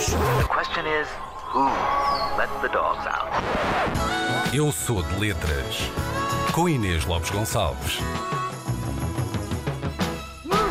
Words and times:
The 0.00 0.48
question 0.48 0.86
is, 0.86 1.06
who 1.52 1.66
let 2.38 2.48
the 2.62 2.68
dogs 2.68 3.06
out? 3.06 3.28
Eu 4.50 4.72
sou 4.72 5.02
de 5.02 5.20
letras. 5.20 5.90
Com 6.54 6.66
Inês 6.66 7.04
Lopes 7.04 7.28
Gonçalves. 7.28 7.98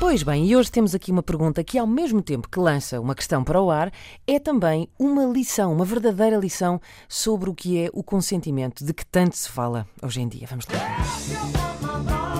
Pois 0.00 0.24
bem, 0.24 0.46
e 0.46 0.56
hoje 0.56 0.72
temos 0.72 0.92
aqui 0.92 1.12
uma 1.12 1.22
pergunta 1.22 1.62
que, 1.62 1.78
ao 1.78 1.86
mesmo 1.86 2.20
tempo 2.20 2.48
que 2.48 2.58
lança 2.58 3.00
uma 3.00 3.14
questão 3.14 3.44
para 3.44 3.62
o 3.62 3.70
ar, 3.70 3.92
é 4.26 4.40
também 4.40 4.88
uma 4.98 5.24
lição, 5.26 5.72
uma 5.72 5.84
verdadeira 5.84 6.36
lição 6.36 6.80
sobre 7.08 7.48
o 7.48 7.54
que 7.54 7.78
é 7.78 7.90
o 7.92 8.02
consentimento 8.02 8.84
de 8.84 8.92
que 8.92 9.06
tanto 9.06 9.36
se 9.36 9.48
fala 9.48 9.86
hoje 10.02 10.20
em 10.20 10.26
dia. 10.26 10.48
Vamos 10.50 10.66
lá. 10.66 12.31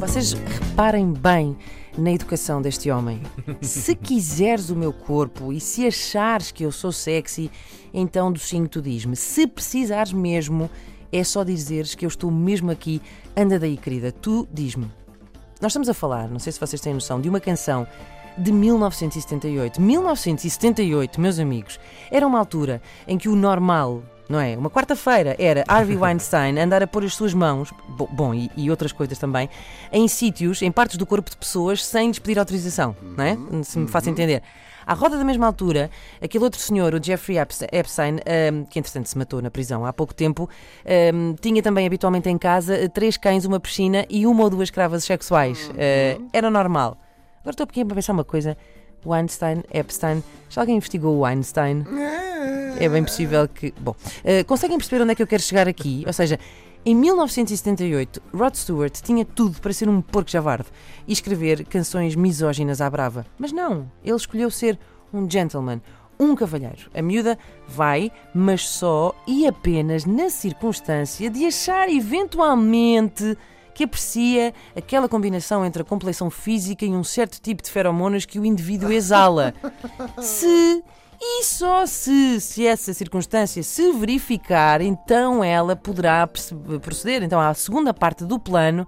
Vocês 0.00 0.32
reparem 0.32 1.12
bem 1.12 1.54
na 1.98 2.10
educação 2.10 2.62
deste 2.62 2.90
homem. 2.90 3.20
Se 3.60 3.92
quiseres 3.94 4.70
o 4.70 4.74
meu 4.74 4.94
corpo 4.94 5.52
e 5.52 5.60
se 5.60 5.86
achares 5.86 6.50
que 6.50 6.64
eu 6.64 6.72
sou 6.72 6.90
sexy, 6.90 7.50
então 7.92 8.32
docinho 8.32 8.66
tu 8.66 8.80
diz-me. 8.80 9.14
Se 9.14 9.46
precisares 9.46 10.10
mesmo, 10.10 10.70
é 11.12 11.22
só 11.22 11.44
dizeres 11.44 11.94
que 11.94 12.06
eu 12.06 12.08
estou 12.08 12.30
mesmo 12.30 12.70
aqui. 12.70 13.02
Anda 13.36 13.58
daí, 13.58 13.76
querida, 13.76 14.10
tu 14.10 14.48
diz-me. 14.50 14.90
Nós 15.60 15.70
estamos 15.72 15.90
a 15.90 15.92
falar, 15.92 16.30
não 16.30 16.38
sei 16.38 16.50
se 16.50 16.58
vocês 16.58 16.80
têm 16.80 16.94
noção, 16.94 17.20
de 17.20 17.28
uma 17.28 17.38
canção 17.38 17.86
de 18.38 18.52
1978. 18.52 19.82
1978, 19.82 21.20
meus 21.20 21.38
amigos, 21.38 21.78
era 22.10 22.26
uma 22.26 22.38
altura 22.38 22.80
em 23.06 23.18
que 23.18 23.28
o 23.28 23.36
normal 23.36 24.02
não 24.30 24.40
é? 24.40 24.56
Uma 24.56 24.70
quarta-feira 24.70 25.34
era 25.38 25.64
Harvey 25.66 25.96
Weinstein 25.98 26.58
andar 26.58 26.82
a 26.82 26.86
pôr 26.86 27.04
as 27.04 27.14
suas 27.14 27.34
mãos, 27.34 27.72
bom, 27.88 28.32
e, 28.32 28.50
e, 28.56 28.70
outras 28.70 28.92
coisas 28.92 29.18
também, 29.18 29.50
em 29.92 30.06
sítios, 30.06 30.62
em 30.62 30.70
partes 30.70 30.96
do 30.96 31.04
corpo 31.04 31.28
de 31.28 31.36
pessoas, 31.36 31.84
sem 31.84 32.08
lhes 32.08 32.20
pedir 32.20 32.38
autorização, 32.38 32.96
não 33.02 33.24
é? 33.24 33.36
Se 33.64 33.78
me 33.78 33.88
faço 33.88 34.08
entender. 34.08 34.42
À 34.86 34.94
roda 34.94 35.18
da 35.18 35.24
mesma 35.24 35.46
altura, 35.46 35.90
aquele 36.20 36.42
outro 36.42 36.60
senhor, 36.60 36.94
o 36.94 37.04
Jeffrey 37.04 37.38
Epstein, 37.38 38.16
um, 38.52 38.64
que 38.64 38.78
entretanto 38.78 39.06
se 39.06 39.18
matou 39.18 39.42
na 39.42 39.50
prisão 39.50 39.84
há 39.84 39.92
pouco 39.92 40.14
tempo, 40.14 40.48
um, 41.14 41.34
tinha 41.34 41.62
também 41.62 41.86
habitualmente 41.86 42.28
em 42.28 42.38
casa 42.38 42.88
três 42.88 43.16
cães, 43.16 43.44
uma 43.44 43.60
piscina 43.60 44.06
e 44.08 44.26
uma 44.26 44.42
ou 44.42 44.50
duas 44.50 44.64
escravas 44.64 45.04
sexuais. 45.04 45.68
Uh, 45.68 46.28
era 46.32 46.50
normal. 46.50 46.96
Agora 47.40 47.52
estou 47.52 47.64
aqui 47.64 47.82
a 47.82 47.86
pensar 47.86 48.12
uma 48.12 48.24
coisa. 48.24 48.56
Weinstein, 49.04 49.62
Epstein. 49.72 50.22
Já 50.48 50.62
alguém 50.62 50.76
investigou 50.76 51.16
o 51.16 51.20
Weinstein? 51.20 51.84
É 52.80 52.88
bem 52.88 53.04
possível 53.04 53.46
que. 53.46 53.74
Bom, 53.78 53.90
uh, 53.90 54.44
conseguem 54.46 54.78
perceber 54.78 55.02
onde 55.02 55.12
é 55.12 55.14
que 55.14 55.22
eu 55.22 55.26
quero 55.26 55.42
chegar 55.42 55.68
aqui? 55.68 56.02
Ou 56.06 56.12
seja, 56.14 56.38
em 56.82 56.94
1978, 56.94 58.22
Rod 58.32 58.54
Stewart 58.54 59.00
tinha 59.02 59.22
tudo 59.22 59.60
para 59.60 59.70
ser 59.70 59.86
um 59.86 60.00
porco 60.00 60.30
javarde 60.30 60.68
e 61.06 61.12
escrever 61.12 61.66
canções 61.66 62.16
misóginas 62.16 62.80
à 62.80 62.88
brava. 62.88 63.26
Mas 63.38 63.52
não, 63.52 63.90
ele 64.02 64.16
escolheu 64.16 64.50
ser 64.50 64.78
um 65.12 65.28
gentleman, 65.28 65.82
um 66.18 66.34
cavalheiro. 66.34 66.90
A 66.94 67.02
miúda 67.02 67.38
vai, 67.68 68.10
mas 68.34 68.66
só 68.66 69.14
e 69.26 69.46
apenas 69.46 70.06
na 70.06 70.30
circunstância 70.30 71.28
de 71.28 71.44
achar 71.44 71.90
eventualmente 71.90 73.36
que 73.74 73.84
aprecia 73.84 74.54
aquela 74.74 75.08
combinação 75.08 75.66
entre 75.66 75.82
a 75.82 75.84
complexão 75.84 76.30
física 76.30 76.86
e 76.86 76.90
um 76.90 77.04
certo 77.04 77.40
tipo 77.42 77.62
de 77.62 77.70
feromonas 77.70 78.24
que 78.24 78.38
o 78.38 78.44
indivíduo 78.46 78.90
exala. 78.90 79.52
Se 80.18 80.82
e 81.20 81.44
só 81.44 81.84
se, 81.84 82.40
se 82.40 82.66
essa 82.66 82.94
circunstância 82.94 83.62
se 83.62 83.92
verificar, 83.92 84.80
então 84.80 85.44
ela 85.44 85.76
poderá 85.76 86.26
proceder 86.80 87.22
então 87.22 87.38
à 87.38 87.52
segunda 87.52 87.92
parte 87.92 88.24
do 88.24 88.38
plano, 88.38 88.86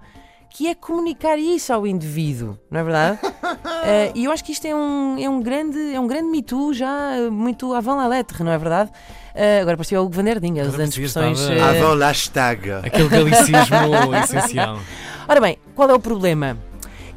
que 0.49 0.67
é 0.67 0.75
comunicar 0.75 1.37
isso 1.37 1.71
ao 1.71 1.85
indivíduo, 1.85 2.57
não 2.71 2.79
é 2.79 2.83
verdade? 2.83 3.19
uh, 3.23 4.11
e 4.15 4.25
eu 4.25 4.31
acho 4.31 4.43
que 4.43 4.51
isto 4.51 4.65
é 4.65 4.75
um, 4.75 5.17
é 5.19 5.29
um 5.29 5.41
grande 5.41 5.93
é 5.93 5.99
um 5.99 6.07
grande 6.07 6.29
mito 6.29 6.73
já 6.73 7.29
muito 7.31 7.73
avant 7.73 7.97
la 7.97 8.07
lettre, 8.07 8.43
não 8.43 8.51
é 8.51 8.57
verdade? 8.57 8.91
Uh, 9.35 9.61
agora 9.61 9.77
parecia 9.77 10.01
o 10.01 10.09
Vanderdinha, 10.09 10.63
as 10.63 10.77
expressões. 10.77 11.39
Uh... 11.39 11.53
Avant 11.53 11.95
la 11.97 12.07
hashtag. 12.07 12.71
Aquele 12.71 13.09
galicismo 13.09 14.15
essencial. 14.23 14.79
Ora 15.27 15.39
bem, 15.39 15.57
qual 15.75 15.89
é 15.89 15.93
o 15.93 15.99
problema? 15.99 16.57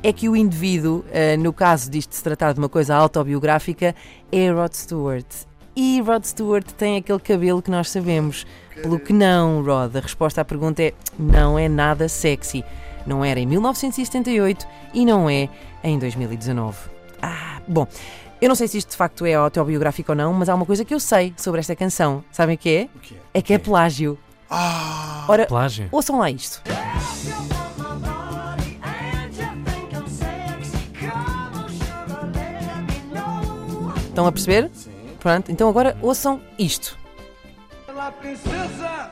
É 0.09 0.12
que 0.12 0.28
o 0.28 0.37
indivíduo, 0.37 0.99
uh, 1.00 1.43
no 1.43 1.53
caso 1.53 1.91
disto 1.91 2.15
se 2.15 2.22
tratar 2.22 2.53
de 2.53 2.61
uma 2.61 2.69
coisa 2.69 2.94
autobiográfica, 2.94 3.93
é 4.31 4.49
Rod 4.53 4.72
Stewart. 4.72 5.27
E 5.75 6.00
Rod 6.00 6.22
Stewart 6.22 6.65
tem 6.75 6.97
aquele 6.97 7.19
cabelo 7.19 7.61
que 7.61 7.72
nós 7.72 7.91
sabemos. 7.91 8.47
Pelo 8.81 9.00
que 9.00 9.12
não, 9.12 9.65
Rod? 9.65 9.97
A 9.97 10.00
resposta 10.00 10.41
à 10.41 10.45
pergunta 10.45 10.81
é: 10.81 10.95
não 11.19 11.59
é 11.59 11.69
nada 11.69 12.09
sexy. 12.09 12.65
Não 13.05 13.25
era 13.25 13.41
em 13.41 13.47
1978 13.47 14.65
e 14.95 15.05
não 15.05 15.28
é 15.28 15.49
em 15.83 15.99
2019. 15.99 16.77
Ah, 17.21 17.61
bom. 17.66 17.89
Eu 18.41 18.49
não 18.49 18.55
sei 18.55 18.69
se 18.69 18.78
isto 18.78 18.91
de 18.91 18.97
facto 18.97 19.27
é 19.27 19.34
autobiográfico 19.34 20.12
ou 20.12 20.16
não, 20.16 20.33
mas 20.33 20.49
há 20.49 20.55
uma 20.55 20.66
coisa 20.66 20.84
que 20.84 20.95
eu 20.95 21.00
sei 21.00 21.34
sobre 21.37 21.59
esta 21.59 21.75
canção. 21.75 22.22
Sabem 22.31 22.55
o 22.55 22.59
que 22.59 22.71
é? 22.71 22.89
O 22.95 23.00
que 23.00 23.15
é? 23.15 23.19
É 23.34 23.43
que 23.43 23.53
é 23.53 23.59
plágio. 23.59 24.16
Ah! 24.49 25.25
Ora, 25.28 25.47
Plágio? 25.47 25.89
ouçam 25.91 26.21
lá 26.21 26.31
isto. 26.31 26.62
Estão 34.16 34.27
a 34.27 34.32
perceber? 34.32 34.71
Sim. 34.72 34.91
Pronto, 35.21 35.53
então 35.53 35.69
agora 35.69 35.94
ouçam 36.00 36.41
isto. 36.59 36.97
La 37.94 38.10
princesa, 38.10 39.10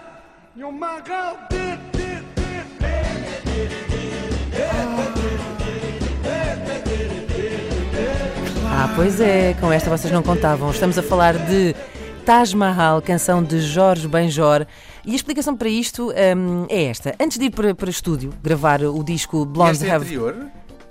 Ah, 8.66 8.92
pois 8.96 9.20
é, 9.20 9.52
com 9.60 9.70
esta 9.70 9.90
vocês 9.90 10.10
não 10.10 10.22
contavam. 10.22 10.70
Estamos 10.70 10.96
a 10.96 11.02
falar 11.02 11.36
de 11.36 11.76
Taj 12.24 12.56
Mahal, 12.56 13.02
canção 13.02 13.44
de 13.44 13.60
Jorge 13.60 14.08
Benjor. 14.08 14.66
E 15.04 15.12
a 15.12 15.16
explicação 15.16 15.54
para 15.54 15.68
isto 15.68 16.14
hum, 16.34 16.64
é 16.70 16.84
esta. 16.84 17.14
Antes 17.20 17.36
de 17.36 17.44
ir 17.44 17.50
para, 17.50 17.74
para 17.74 17.90
estúdio 17.90 18.32
gravar 18.42 18.80
o 18.82 19.04
disco 19.04 19.44
Blonde 19.44 19.86
é 19.86 19.90
Have... 19.90 20.04
anterior? 20.06 20.50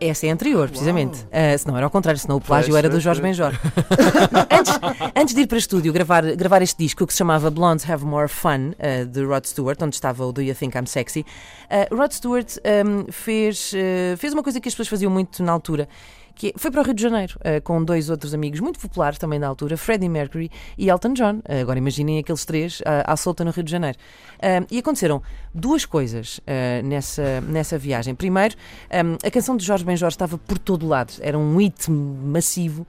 Essa 0.09 0.27
é 0.27 0.29
anterior, 0.29 0.67
precisamente. 0.67 1.23
Uh, 1.23 1.57
se 1.57 1.65
não 1.65 1.77
era 1.77 1.85
ao 1.85 1.89
contrário, 1.89 2.19
senão 2.19 2.35
o 2.35 2.41
plágio 2.41 2.71
Pois, 2.71 2.83
era 2.83 2.89
do 2.89 2.99
Jorge. 2.99 3.21
Benjor. 3.21 3.53
antes, 4.51 4.79
antes 5.15 5.33
de 5.33 5.41
ir 5.41 5.47
para 5.47 5.57
estúdio 5.57 5.93
gravar, 5.93 6.35
gravar 6.35 6.61
este 6.61 6.77
disco 6.77 7.07
que 7.07 7.13
se 7.13 7.19
chamava 7.19 7.49
Blondes 7.49 7.89
Have 7.89 8.03
More 8.03 8.27
Fun, 8.27 8.71
uh, 8.71 9.05
de 9.05 9.23
Rod 9.23 9.45
Stewart, 9.45 9.81
onde 9.81 9.95
estava 9.95 10.25
o 10.25 10.33
Do 10.33 10.41
You 10.41 10.53
Think 10.55 10.77
I'm 10.77 10.85
Sexy, 10.85 11.21
uh, 11.21 11.95
Rod 11.95 12.11
Stewart 12.11 12.57
um, 12.85 13.11
fez, 13.11 13.71
fez 14.17 14.33
uma 14.33 14.43
coisa 14.43 14.59
que 14.59 14.67
as 14.67 14.73
pessoas 14.73 14.89
faziam 14.89 15.11
muito 15.11 15.41
na 15.41 15.51
altura. 15.51 15.87
Que 16.35 16.53
foi 16.57 16.71
para 16.71 16.81
o 16.81 16.83
Rio 16.83 16.93
de 16.93 17.01
Janeiro 17.01 17.37
uh, 17.39 17.61
com 17.61 17.83
dois 17.83 18.09
outros 18.09 18.33
amigos 18.33 18.59
muito 18.59 18.79
populares 18.79 19.19
também 19.19 19.39
na 19.39 19.47
altura, 19.47 19.77
Freddie 19.77 20.09
Mercury 20.09 20.49
e 20.77 20.89
Elton 20.89 21.13
John. 21.13 21.35
Uh, 21.37 21.61
agora 21.61 21.77
imaginem 21.77 22.19
aqueles 22.19 22.43
três 22.45 22.79
uh, 22.81 22.83
à 23.05 23.15
solta 23.15 23.45
no 23.45 23.51
Rio 23.51 23.63
de 23.63 23.71
Janeiro. 23.71 23.97
E 24.69 24.79
aconteceram 24.79 25.21
duas 25.53 25.85
coisas 25.85 26.41
nessa, 26.83 27.39
nessa 27.41 27.77
viagem. 27.77 28.13
Primeiro, 28.13 28.55
um, 28.91 29.25
a 29.25 29.31
canção 29.31 29.55
de 29.55 29.63
Jorge 29.63 29.85
Benjor 29.85 30.09
estava 30.09 30.37
por 30.37 30.57
todo 30.57 30.85
lado, 30.85 31.13
era 31.21 31.37
um 31.37 31.55
hit 31.57 31.89
massivo 31.89 32.85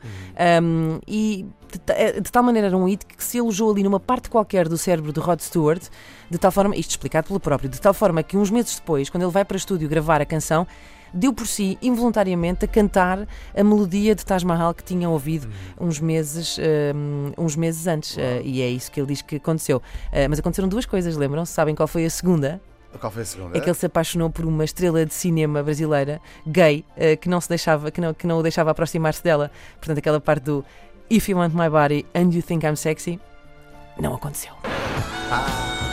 um, 0.60 0.98
e 1.06 1.46
de, 1.78 1.92
eh, 1.92 2.20
de 2.20 2.32
tal 2.32 2.42
maneira 2.42 2.68
era 2.68 2.76
um 2.76 2.86
hit 2.86 3.04
que 3.04 3.22
se 3.22 3.38
alojou 3.38 3.70
ali 3.70 3.82
numa 3.82 4.00
parte 4.00 4.28
qualquer 4.30 4.68
do 4.68 4.78
cérebro 4.78 5.12
de 5.12 5.20
Rod 5.20 5.40
Stewart, 5.40 5.82
de 6.30 6.38
tal 6.38 6.50
forma, 6.50 6.76
isto 6.76 6.90
explicado 6.90 7.28
pelo 7.28 7.40
próprio, 7.40 7.68
de 7.68 7.80
tal 7.80 7.94
forma 7.94 8.22
que 8.22 8.36
uns 8.36 8.50
meses 8.50 8.76
depois, 8.76 9.10
quando 9.10 9.22
ele 9.22 9.32
vai 9.32 9.44
para 9.44 9.54
o 9.54 9.58
estúdio 9.58 9.88
gravar 9.88 10.20
a 10.20 10.26
canção, 10.26 10.66
deu 11.14 11.32
por 11.32 11.46
si, 11.46 11.78
involuntariamente, 11.80 12.64
a 12.64 12.68
cantar 12.68 13.26
a 13.56 13.64
melodia 13.64 14.14
de 14.14 14.24
Taj 14.24 14.44
Mahal 14.44 14.74
que 14.74 14.82
tinha 14.82 15.08
ouvido 15.08 15.48
uns 15.80 16.00
meses, 16.00 16.58
um, 16.94 17.32
uns 17.38 17.54
meses 17.54 17.86
antes. 17.86 18.16
Uh, 18.16 18.42
e 18.42 18.60
é 18.60 18.68
isso 18.68 18.90
que 18.90 19.00
ele 19.00 19.06
diz 19.06 19.22
que 19.22 19.36
aconteceu. 19.36 19.78
Uh, 19.78 20.28
mas 20.28 20.40
aconteceram 20.40 20.68
duas 20.68 20.84
coisas, 20.84 21.16
lembram-se? 21.16 21.52
Sabem 21.52 21.74
qual 21.74 21.86
foi 21.86 22.04
a 22.04 22.10
segunda? 22.10 22.60
Qual 22.98 23.12
foi 23.12 23.22
a 23.22 23.26
segunda? 23.26 23.56
É 23.56 23.60
que 23.60 23.68
ele 23.68 23.76
se 23.76 23.86
apaixonou 23.86 24.28
por 24.28 24.44
uma 24.44 24.64
estrela 24.64 25.06
de 25.06 25.14
cinema 25.14 25.62
brasileira, 25.62 26.20
gay, 26.46 26.84
que 27.20 27.28
não 27.28 27.40
se 27.40 27.48
deixava, 27.48 27.90
que 27.90 28.00
não, 28.00 28.14
que 28.14 28.24
não 28.24 28.38
o 28.38 28.42
deixava 28.42 28.70
aproximar-se 28.70 29.22
dela. 29.22 29.50
Portanto, 29.80 29.98
aquela 29.98 30.20
parte 30.20 30.44
do 30.44 30.64
If 31.14 31.28
you 31.28 31.36
want 31.36 31.54
my 31.54 31.68
body 31.68 32.04
and 32.12 32.34
you 32.34 32.42
think 32.42 32.64
I'm 32.64 32.74
sexy, 32.74 33.20
não 34.00 34.16
aconteceu. 34.16 34.52
Ah. 35.30 35.83